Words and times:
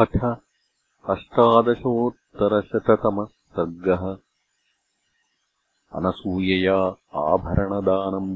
अथ 0.00 0.14
अष्टादशोत्तरशततमः 1.08 3.24
सर्गः 3.24 4.04
अनसूयया 5.98 6.76
आभरणदानम्। 7.22 8.30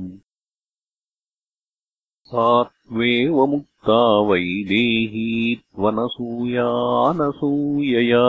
सा 2.28 2.46
त्वेवमुक्ता 2.62 4.00
वैदेही 4.28 5.28
त्वनसूयानसूयया 5.56 8.26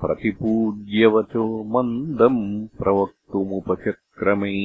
प्रतिपूज्यवचो 0.00 1.44
मन्दम् 1.64 2.68
प्रवक्तुमुपचक्रमे 2.78 4.56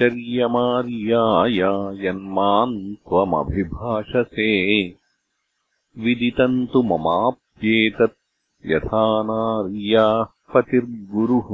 नैतदाश्चर्यमार्याय 0.00 1.58
यन्मान् 2.06 2.94
त्वमभिभाषसे 2.94 4.52
विदितम् 6.04 6.66
तु 6.72 6.82
ममाप्येतत् 6.82 8.16
यथा 8.70 9.04
नार्याः 9.28 10.24
पतिर्गुरुः 10.54 11.50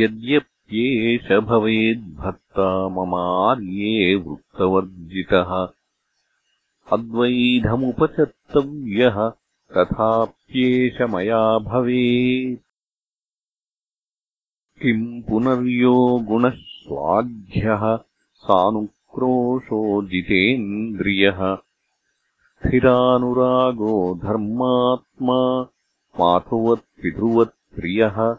यद्यप्येष 0.00 1.26
भवेद्भक्ता 1.48 2.68
ममार्ये 2.96 4.14
वृत्तवर्जितः। 4.14 5.50
अद्वैधमुपचर्तव्यः 6.92 9.16
तथाप्येष 9.76 10.96
मया 11.10 11.42
भवेत् 11.70 12.67
किम् 14.82 15.22
पुनर्यो 15.22 16.18
गुणः 16.18 16.50
स्वाढ्यः 16.50 17.98
सानुक्रोशो 18.34 20.02
जितेन्द्रियः। 20.02 21.56
स्थिरानुरागो 21.56 24.14
धर्मात्मा 24.14 25.66
मातुवत्पितृवत्प्रियः 26.20 28.36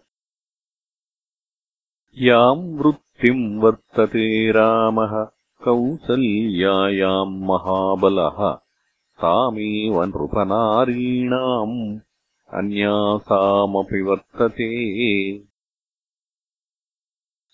याम् 2.17 2.79
वृत्तिम् 2.79 3.59
वर्तते 3.59 4.51
रामः 4.51 5.27
कौसल्यायाम् 5.65 7.41
महाबलः। 7.41 8.57
तामेव 9.21 10.03
नृपनारीणाम् 10.03 11.99
अन्यासामपि 12.53 14.01
वर्तते 14.01 14.69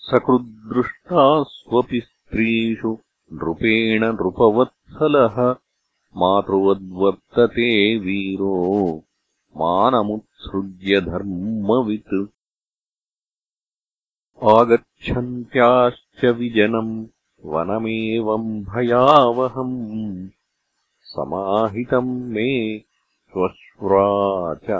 सकृद्दृष्टास्वपि 0.06 2.02
स्त्रीषु 2.02 2.98
नृपेण 3.34 4.04
नृपवत्सलः। 4.04 5.56
मातृवद्वर्तते 6.18 8.00
वीरो 8.00 9.04
मानमुत्सृज्य 9.58 11.02
धर्मवित्। 11.02 12.26
आगच्छन्त्याश्च 14.44 16.26
विजनम् 16.26 17.06
वनमेवम् 17.46 18.64
भयावहम्। 18.64 20.30
समाहितम् 21.02 22.30
मे 22.30 22.80
श्वश्वा 22.80 24.06
च 24.56 24.72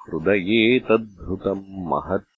हृदये 0.00 0.80
तद्धृतम् 0.80 1.64
महत् 1.70 2.37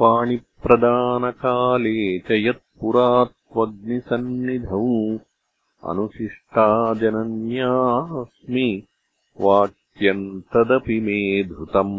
पाणिप्रदानकाले 0.00 1.96
च 2.18 2.28
यत्पुरा 2.46 3.08
त्वग्निसन्निधौ 3.24 4.86
अनुशिष्टा 5.90 6.66
जनन्यास्मि 7.00 8.68
वाक्यम् 9.40 10.24
तदपि 10.52 10.96
मे 11.06 11.18
धृतम्। 11.50 11.96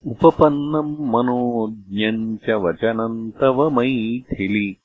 उपपन्नम् 0.06 1.00
मनोज्ञम् 1.00 2.38
च 2.38 2.50
वचनम् 2.50 3.32
तव 3.32 3.70
मैथिलि 3.70 4.78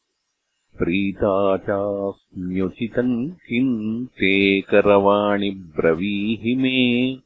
प्रीता 0.79 1.57
चास्म्युचितम् 1.57 3.31
किम् 3.31 4.07
ते 4.07 4.61
करवाणि 4.61 5.51
ब्रवीहि 5.51 6.57
मे। 6.57 7.19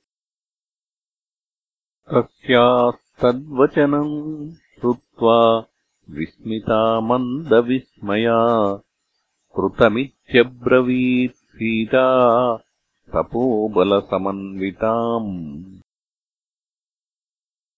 तस्यास्तद्वचनम् 2.12 4.50
श्रुत्वा 4.50 5.64
विस्मिता 6.10 7.00
मन्दविस्मया। 7.00 8.80
कृतमित्यब्रवीत् 9.56 11.32
सीता 11.32 12.58
तपोबलसमन्विताम्। 13.14 15.64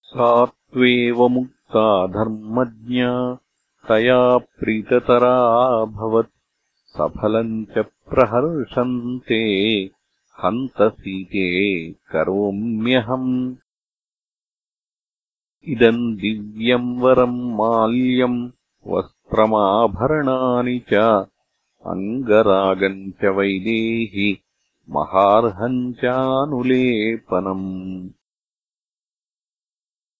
सा 0.02 0.46
त्वेवमुक्ता 0.46 2.06
धर्मज्ञा 2.06 3.38
तया 3.88 4.38
प्रीततराभवत् 4.38 6.30
सफलम् 6.84 7.64
च 7.64 7.78
प्रहर्षन्ते। 7.78 9.90
हन्त 10.44 10.82
सीते 10.82 11.92
करोम्यहम्। 11.92 13.56
इदम् 15.64 16.16
दिव्यम् 16.16 17.00
वरम् 17.00 17.54
माल्यम् 17.54 18.50
वस्त्रमाभरणानि 18.86 20.78
च। 20.78 21.26
अङ्गरागम् 21.86 23.12
च 23.12 23.24
वैदेहि 23.24 24.38
महार्हम् 24.90 25.92
चानुलेपनम्। 25.92 28.10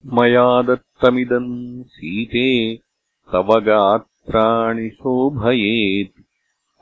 मया 0.07 0.63
दत्तमिदम् 0.63 1.85
सीते 1.85 2.81
तव 3.33 3.61
गात्राणि 3.61 4.91
शोभयेत्। 4.91 6.23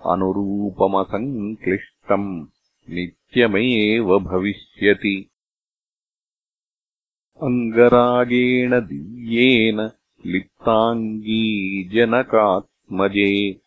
अनुरूपमसङ्क्लिष्टम् 0.06 2.46
नित्यमेव 2.90 4.18
भविष्यति। 4.18 5.30
अङ्गरागेण 7.42 8.80
दिव्येन 8.80 9.90
लिप्ताङ्गी 10.26 11.88
जनकात्मजे 11.88 13.60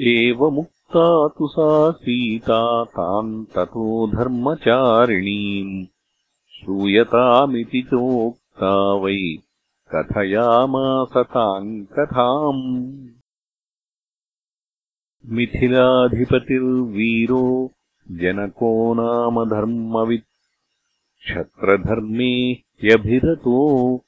एवमुक्ता 0.00 1.28
तु 1.28 1.48
सा 1.48 1.90
सीता 1.90 2.84
ताम् 2.84 3.44
ततो 3.44 4.06
धर्मचारिणीम्। 4.06 5.86
श्रूयतामिति 6.54 7.82
चोक्ता 7.82 8.94
वै। 8.94 9.38
कथयामास 9.94 11.12
ताम् 11.16 11.84
कथाम् 11.84 13.08
मिथिलाधिपतिर्वीरो 15.28 17.72
जनको 18.10 18.94
नाम 18.94 19.44
धर्मवित्। 19.44 20.24
क्षत्रधर्मे 21.24 22.52
ह्यभिरतो 22.52 24.04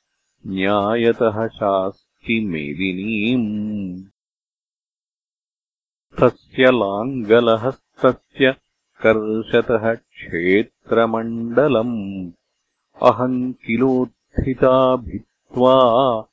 न्यायतः 0.47 1.47
शास्ति 1.47 2.41
मेदिनीम्। 2.41 4.03
तस्य 6.21 6.65
लाङ्गलहस्तस्य 6.65 8.55
कर्षतः 9.07 9.95
क्षेत्रमण्डलम्। 9.95 12.31
अहम् 13.03 13.53
किलोत्थिता 13.53 14.97
भित्त्वा 14.97 16.25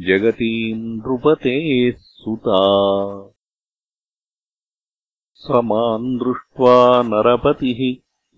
जगतीम् 0.00 0.96
नृपतेः 0.96 1.94
सुता 1.98 2.62
स 5.44 5.58
माम् 5.68 6.04
दृष्ट्वा 6.18 6.74
नरपतिः 7.06 7.80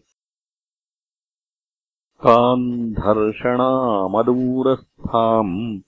ताम् 2.24 2.92
धर्षणामदूरस्थाम् 2.92 5.80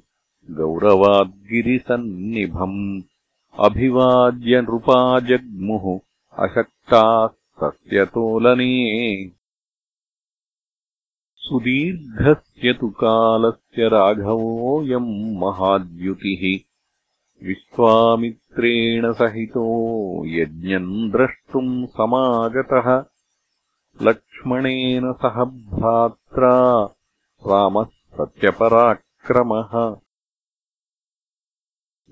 गौरवाद्गिरिसन्निभम् 0.50 3.02
अभिवाद्य 3.58 4.60
नृपा 4.60 5.20
जग्मुः 5.20 6.00
अशक्ताः 6.44 7.26
तस्य 7.26 8.04
तोलने 8.04 9.37
सुदीर्घस्य 11.48 12.72
तु 12.72 12.88
कालस्य 12.88 13.88
राघवोऽयम् 13.88 15.36
महाद्युतिः। 15.36 16.58
विश्वामित्रेण 17.46 19.12
सहितो 19.12 20.22
यज्ञम् 20.26 21.10
द्रष्टुम् 21.10 21.86
समागतः। 21.86 23.04
लक्ष्मणेन 24.02 25.12
सह 25.12 25.44
भ्रात्रा 25.44 26.88
रामः 27.46 27.84
सत्यपराक्रमः 27.84 29.96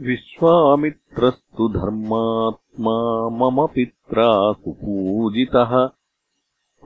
विश्वामित्रस्तु 0.00 1.68
धर्मात्मा 1.68 3.28
मम 3.28 3.66
पित्रा 3.66 4.52
सुपूजितः 4.52 5.90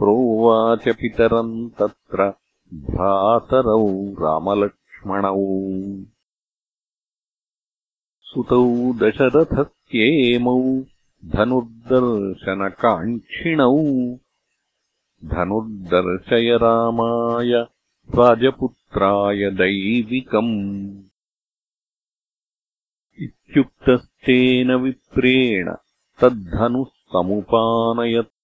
प्रोवाच 0.00 0.88
पितरम् 0.88 1.70
तत्र 1.70 2.32
भ्रातरौ 2.74 4.12
रामलक्ष्मणौ। 4.12 5.44
सुतौ 8.20 8.92
दशरथस्येमौ 8.92 10.82
धनुर्दर्शनकाङ्क्षिणौ। 11.24 13.78
धनुर्दर्शय 15.24 16.56
रामाय 16.56 17.66
राजपुत्राय 18.14 19.50
दैविकम्। 19.50 21.02
इत्युक्तस्तेन 23.18 24.74
विप्रेण 24.74 25.74
तद्धनुः 26.20 26.84
समुपानयत् 26.84 28.39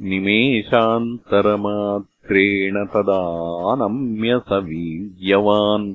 निमेषान्तरमात्रेण 0.00 2.86
तदानम्य 2.86 4.38
स 4.38 4.52
वीर्यवान् 4.52 5.94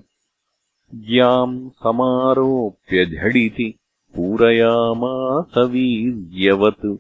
ज्याम् 0.96 1.70
समारोप्य 1.70 3.06
झटिति 3.06 3.76
पूरयामास 4.16 5.58
वीर्यवत्। 5.58 6.98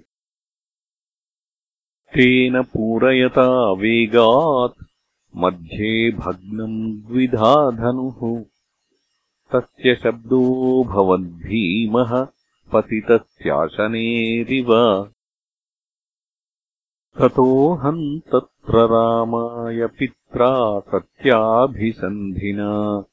तेन 2.15 2.61
पूरयता 2.61 3.71
वेगात् 3.71 4.83
मध्ये 5.35 6.11
भग्नम् 6.11 6.91
द्विधा 6.91 7.71
धनुः। 7.71 8.43
तस्य 9.53 9.95
शब्दोऽभवद्भीमः 9.95 12.27
पतितस्याशनेरिव 12.73 14.67
ततोऽहम् 17.17 18.19
तत्र 18.19 18.77
रामाय 18.77 19.87
पित्रा 19.87 20.79
सत्याभिसन्धिना। 20.79 23.03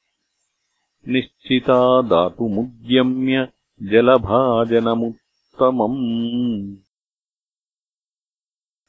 निश्चिता 1.08 2.02
दातुमुद्यम्य 2.02 3.48
जलभाजनमुत्तमम्। 3.82 6.76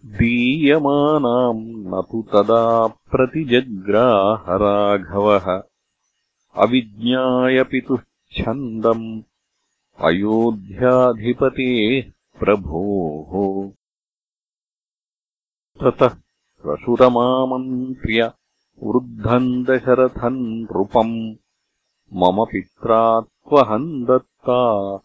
दीयमानाम् 0.05 1.61
न 1.61 2.03
तु 2.11 2.21
तदा 2.21 2.87
प्रतिजग्राहराघवः। 2.87 5.63
अविज्ञाय 6.55 7.63
पितुच्छन्दम् 7.63 9.21
अयोध्याधिपतेः 9.99 12.11
प्रभोः 12.39 13.71
ततः 15.81 16.09
श्वशुरमामन्त्र्य 16.61 18.31
वृद्धम् 18.83 19.65
दशरथम् 19.65 20.61
नृपम्। 20.61 21.35
मम 22.13 22.45
पित्रा 22.45 23.21
त्वहम् 23.21 24.05
दत्ता 24.05 24.95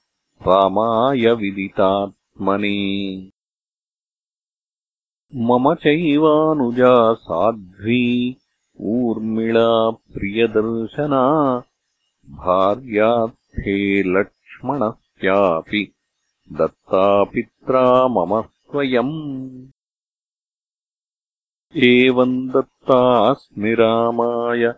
रामाय 0.43 1.35
विदितात्मने। 1.35 2.77
मम 5.37 5.75
चैवानुजा 5.75 7.15
साध्वी 7.15 8.37
ऊर्मिळा 8.81 9.91
प्रियदर्शना 9.91 11.57
भार्यार्थे 12.31 14.03
लक्ष्मणस्यापि 14.03 15.93
दत्ता 16.53 17.25
पित्रा 17.25 18.09
मम 18.09 18.43
स्वयम् 18.43 19.72
एवम् 21.77 22.49
दत्तास्मि 22.49 23.75
रामाय 23.75 24.75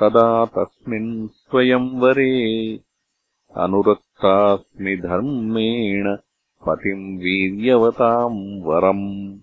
तदा 0.00 0.44
तस्मिन् 0.44 1.28
स्वयंवरे 1.28 2.78
अनुरक्तास्मि 3.56 4.96
धर्मेण 4.96 6.16
पतिम् 6.66 7.18
वीर्यवताम् 7.18 8.62
वरम्। 8.62 9.38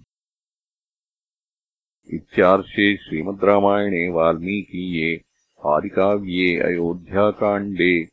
इत्यार्षे 2.14 2.98
श्रीमद् 2.98 3.44
रामायणे 3.44 4.10
वाल्मीकीये 4.10 5.22
आदिकाव्ये 5.66 6.60
अयोध्याकाण्डे 6.60 8.10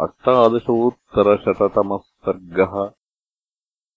अष्टादशोत्तरशततमः 0.00 1.96
सर्गः 1.96 3.03